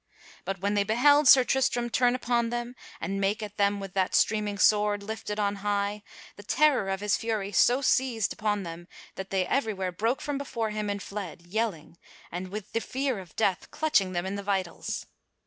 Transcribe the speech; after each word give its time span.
But 0.45 0.57
when 0.61 0.73
they 0.73 0.83
beheld 0.83 1.27
Sir 1.27 1.43
Tristram 1.43 1.91
turn 1.91 2.15
upon 2.15 2.49
them 2.49 2.75
and 2.99 3.21
make 3.21 3.43
at 3.43 3.57
them 3.57 3.79
with 3.79 3.93
that 3.93 4.15
streaming 4.15 4.57
sword 4.57 5.03
lifted 5.03 5.39
on 5.39 5.57
high, 5.57 6.01
the 6.37 6.41
terror 6.41 6.89
of 6.89 7.01
his 7.01 7.17
fury 7.17 7.51
so 7.51 7.81
seized 7.83 8.33
upon 8.33 8.63
them 8.63 8.87
that 9.13 9.29
they 9.29 9.45
everywhere 9.45 9.91
broke 9.91 10.19
from 10.19 10.39
before 10.39 10.71
him 10.71 10.89
and 10.89 11.03
fled, 11.03 11.43
yelling, 11.43 11.99
and 12.31 12.47
with 12.47 12.71
the 12.73 12.81
fear 12.81 13.19
of 13.19 13.35
death 13.35 13.69
clutching 13.69 14.13
them 14.13 14.25
in 14.25 14.33
the 14.33 14.41
vitals. 14.41 15.05